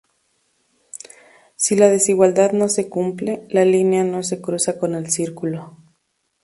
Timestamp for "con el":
4.79-5.11